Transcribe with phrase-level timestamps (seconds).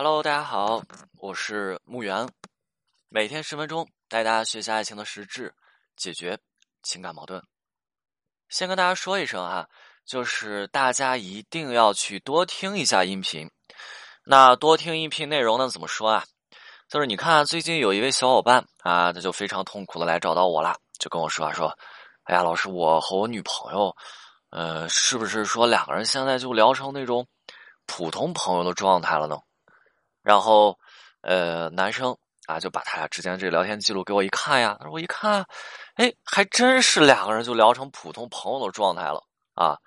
[0.00, 0.80] Hello，大家好，
[1.16, 2.28] 我是木源，
[3.08, 5.52] 每天十分钟带大家学习爱情的实质，
[5.96, 6.38] 解决
[6.84, 7.42] 情感矛盾。
[8.48, 9.66] 先跟大家说一声啊，
[10.06, 13.50] 就是大家一定要去多听一下音频。
[14.22, 16.24] 那多听音频内容呢，怎么说啊？
[16.88, 21.76] 就是你看，最近有一位小伙伴啊，他就非常痛苦的来找到我了，就跟我说啊，说，
[22.22, 23.96] 哎呀，老师，我和我女朋友，
[24.50, 27.26] 呃，是不是说两个人现在就聊成那种
[27.84, 29.36] 普通朋友的状态了呢？
[30.28, 30.78] 然后，
[31.22, 32.14] 呃，男生
[32.46, 34.78] 啊，就把他俩之间这个聊天记录给我一看呀。
[34.92, 35.42] ：“我一看，
[35.94, 39.78] 哎，还真是两个人就聊成普通朋友的状态了啊。”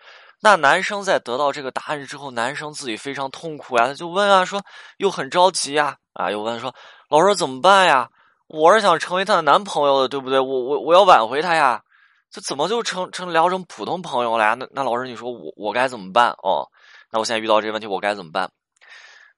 [0.41, 4.59] 那男生在得到这个答案之后，男生自己非常痛苦呀，他就问啊，说
[4.97, 6.73] 又很着急呀，啊，又问说
[7.07, 8.09] ：“老师怎么办呀？
[8.47, 10.39] 我是想成为她的男朋友的，对不对？
[10.39, 11.83] 我我我要挽回她呀，
[12.31, 14.55] 这怎么就成成聊成普通朋友了呀？
[14.55, 16.31] 那那老师，你说我我该怎么办？
[16.41, 16.67] 哦，
[17.11, 18.49] 那我现在遇到这个问题，我该怎么办？”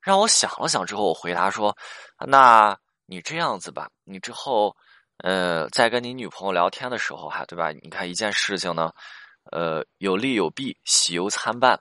[0.04, 1.74] 让我想了想之后，我回答说
[2.28, 4.76] ：“那你这样子吧，你之后，
[5.20, 7.72] 呃，在跟你女朋友聊天的时候，哈，对吧？
[7.72, 8.92] 你看一件事情呢，
[9.54, 11.80] 呃，有利有弊，喜忧参半。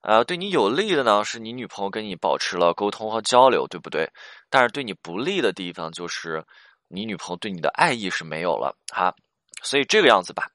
[0.00, 4.10] 呃，对你有利的呢，是你女朋友跟你保持了沟通和交流，对不对？
[4.50, 6.44] 但是对你不利的地方，就是
[6.88, 9.14] 你女朋友对你的爱意是没有了，哈。
[9.62, 10.48] 所以这个样子吧，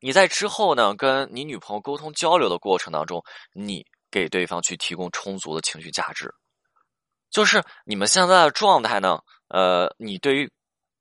[0.00, 3.20] 你在之后呢，跟你女朋友沟通交流的过程当中，
[3.52, 6.32] 你。”给对方去提供充足的情绪价值，
[7.30, 9.18] 就是你们现在的状态呢？
[9.48, 10.50] 呃，你对于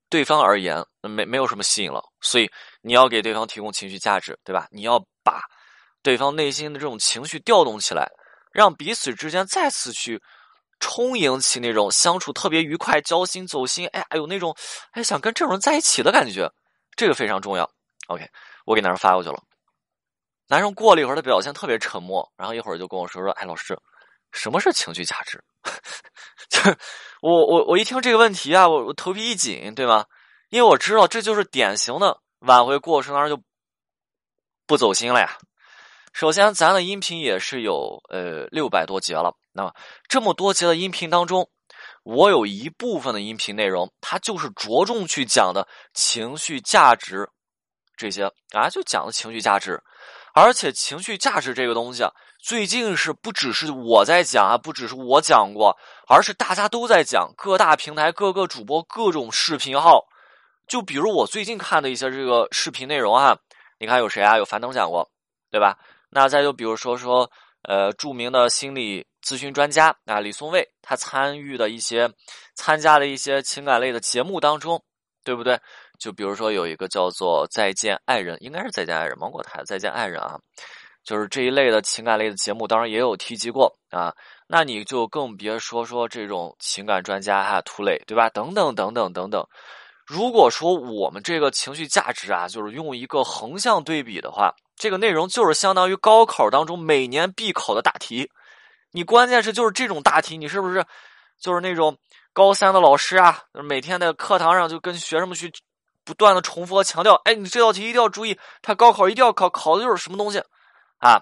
[0.10, 2.50] 对方而言没没有什么吸引了，所以
[2.82, 4.68] 你要给对方提供情绪价值，对吧？
[4.72, 5.42] 你要把
[6.04, 8.08] 对方内心的这种情绪调动起来，
[8.52, 10.22] 让彼此之间再次去
[10.80, 14.56] 充盈起那种相处特别愉快、交心走心，哎呀，有那种
[14.92, 16.52] 哎想跟这种人在一起的感觉，
[16.96, 17.70] 这个非常重要。
[18.08, 18.30] OK，
[18.66, 19.42] 我给男生发过去了。
[20.48, 23.78] 男生过了一会儿，他表现特别沉默，然后一会儿就跟我说说：“哎，老师，
[24.32, 25.44] 什么是情绪价值？”
[26.50, 26.78] 就是
[27.22, 30.06] 我我我一听这个问题啊，我我头皮一紧，对吗？
[30.50, 33.44] 因为我知道这就是典型的挽回过程当中就
[34.68, 35.38] 不走心了呀。
[36.14, 39.74] 首先，咱的音频也是有呃六百多节了，那么
[40.08, 41.50] 这么多节的音频当中，
[42.04, 47.28] 我有一部分的音频内容，它就是着重去讲的情绪价值
[47.98, 49.82] 这些啊，就讲的情绪价值。
[50.36, 55.78] 而且情绪价值这个东西啊，最近是不只是我在讲啊，不只是我讲过，
[56.10, 60.04] 而是大家都在讲，各大平台、各个主播、各种视频号，
[60.68, 63.38] 就比如我最近看的一些这个视频内容啊，
[63.80, 64.38] 你看有谁啊？
[64.38, 65.10] 有樊登讲过，
[65.50, 65.78] 对吧？
[66.10, 67.32] 那再就比如说说，
[67.62, 72.12] 呃，著名的心理咨询专家啊，李松蔚，他参与的一些、
[72.56, 74.84] 参加的一些情感类的节目当中，
[75.24, 75.58] 对不对？
[76.06, 80.38] 就比如说有一个叫做《再见爱人》，应该是《再见爱人》芒果台《再见爱人》啊，
[81.04, 84.14] 就是这一类的情感类的节目，当然也有提及过啊。
[84.48, 88.30] 那你就更别说说这种情感专家哈，涂磊对吧？
[88.30, 89.44] 等等等等等等。
[90.06, 98.30] 如果说我们这个情绪价值啊，就是用一个横向对比的话，这个内容就是相当于高考当中每年必考的大题。
[98.92, 100.86] 你关键是就是这种大题，你是不是
[101.42, 101.98] 就是那种
[102.32, 105.52] 高三的老师啊，每天在课堂上就跟学生们去。
[106.06, 110.40] 不断的重复和强调，哎，你这道题一定要注意，他高考一定要考，考的就是什么东西，
[111.00, 111.20] 啊，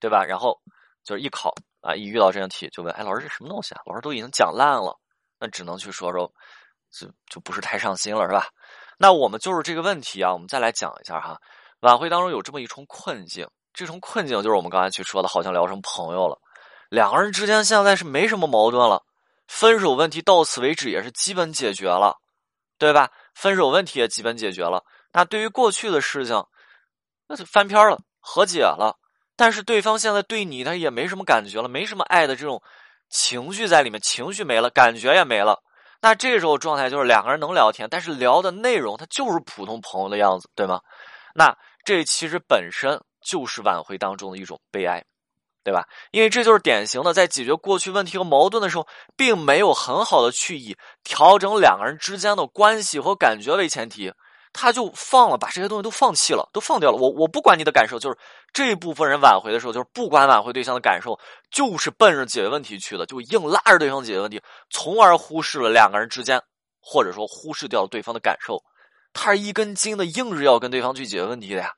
[0.00, 0.24] 对吧？
[0.24, 0.60] 然后
[1.04, 3.80] 就是一考啊，一遇到这样题就问，哎，老师这什么东西啊？
[3.86, 4.98] 老师都已经讲烂了，
[5.38, 6.30] 那只能去说说，
[6.90, 8.48] 就就不是太上心了，是吧？
[8.98, 11.38] 那我们就是这个问题啊，我们再来讲一下哈。
[11.80, 16.38] 晚会当中有这么一重困境，这重困境就是我们刚才去说的，好像聊成朋友了，
[16.88, 19.02] 两个人之间现在是没什么矛盾了，
[19.48, 22.16] 分手问题到此为止也是基本解决了，
[22.78, 23.10] 对吧？
[23.34, 26.44] 分手问题也基本解决了，那对于过去的事情，
[27.28, 28.98] 那就翻篇了，和解了。
[29.36, 32.62] 但是对方现在对你，他也没什么感觉了，没什么爱的这种
[33.08, 35.62] 情绪在里面，情绪没了，感觉也没了。
[36.00, 40.80] 那这时候状态就是两个人能聊天，但是聊的内容他就是普通朋友的样子，对吗？
[41.34, 45.04] 那这其实本身就是挽回当中的一种悲哀。
[45.64, 45.88] 对吧？
[46.12, 54.12] 因为这就是典型的，在解决过去问题和矛盾的时候，并没有很好的去以调整两个人之间的关系和感觉为前提，
[54.52, 56.96] 他就放了，把这些东西都放弃了，都放掉了。
[56.96, 58.16] 我我不管你的感受，就是
[58.52, 61.18] 这部分人挽回的时候，就是不管挽回对象的感受，
[61.50, 64.40] 就是奔着解决问题去的，就硬拉着对方解决问题，
[64.70, 66.40] 从而忽视了两个人之间，
[66.80, 68.62] 或者说忽视掉了对方的感受。
[69.12, 71.72] 他是一根筋的，硬是要跟对方去解决问题的呀。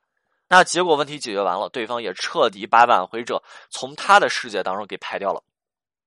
[0.49, 5.43] 那结果问题解决完了，对方也彻底把挽回者从他的世界当中给排掉了，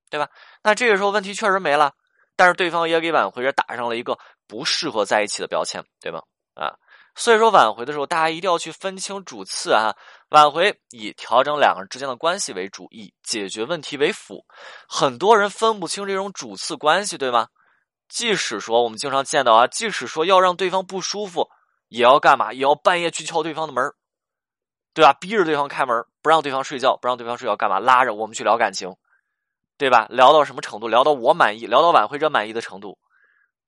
[0.10, 0.30] 对吧？
[0.64, 1.94] 那这个时候问题确实没了，
[2.36, 6.24] 但是对方也给挽回者打上了一个不适合在一起的标签，对吧？
[6.54, 6.74] 啊，
[7.16, 9.94] 所以说挽回的时候，大家一定要去分清主次啊。
[10.30, 14.46] 挽回以调整两个人之间的关系为主，以解决问题为辅。
[14.88, 17.48] 很多人分不清这种主次关系，对吗？
[18.08, 21.50] 即使说我们经常见到啊，即使说要让对方不舒服，
[21.88, 22.54] 也要干嘛？
[22.54, 23.84] 也要半夜去敲对方的门
[24.94, 25.14] 对吧？
[25.14, 27.80] 逼着对方开门，不让对方睡觉，不让对方睡觉，干嘛？
[27.80, 28.96] 拉着我们去聊感情，
[29.78, 30.08] 对吧？
[30.10, 30.88] 聊到什么程度？
[30.88, 32.98] 聊到我满意，聊到挽回者满意的程度，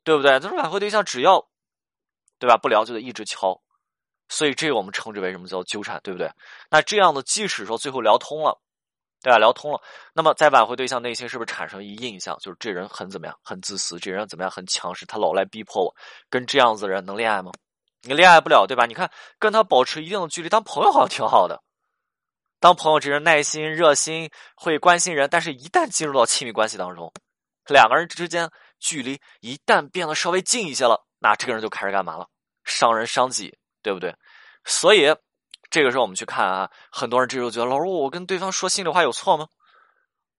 [0.03, 0.39] 对不对？
[0.39, 1.47] 这种挽回对象只要，
[2.39, 2.57] 对吧？
[2.57, 3.61] 不聊就得一直敲。
[4.27, 6.31] 所以这我们称之为什么叫纠缠，对不对？
[6.69, 8.59] 那这样的，即使说最后聊通了，
[9.21, 9.37] 对吧？
[9.37, 9.81] 聊通了，
[10.13, 15.95] 那么在挽回对象内心是不是产生一印象，就是这人很怎么样，很自私，这人怎么样，很强势，他老来逼迫我，
[16.29, 17.51] 跟这样子的人能恋爱吗？
[18.03, 18.85] 你恋爱不了，对吧？
[18.85, 21.61] 你看跟他保持一定的距离，当朋友好像挺好的。
[22.59, 27.11] 当朋友，这人耐心、热心，会关心人，但是一旦进入到亲密关系当中，
[27.67, 28.49] 两个人之间
[28.79, 32.27] 距离一旦变得稍微近一些了，那这个人就开始干嘛了？
[32.65, 33.57] 伤人伤己。
[33.83, 34.15] 对不对？
[34.63, 35.07] 所以
[35.71, 39.47] 这个时候我们去看啊，很多人这时候觉得老师，我跟对方说心里话有错吗？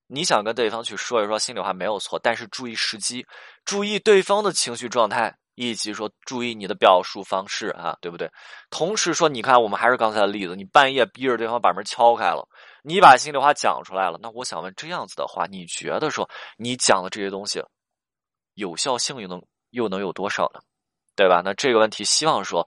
[0.07, 3.27] 你想跟对方去说一说心里话没有错，但是注意时机，
[3.65, 8.31] 注意对方的情绪状态，以及说注意你的表述方式啊，对不对？
[8.71, 12.49] 同时说，你看我们还是刚才的例子，你半夜逼着对方把门敲开了，
[12.83, 17.63] 你把心里话讲出来了，那我想问，这样子的话，你觉得说你讲的这些东西
[18.55, 20.61] 有效性又能又能有多少呢？
[21.15, 21.43] 对吧？
[21.45, 22.67] 那这个问题，希望说。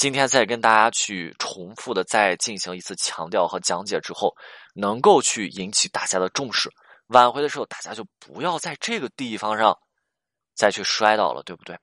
[0.00, 4.32] 今天再跟大家去重复的再进行一次强调和讲解之后，
[4.72, 6.70] 能够去引起大家的重视。
[7.08, 9.76] 挽回的时候，大家就不要在这个地方上
[10.54, 11.76] 再去摔倒了，对不对？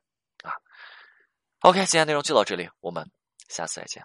[1.65, 3.09] ，OK，今天内容就到这里，我们
[3.49, 4.03] 下次再见。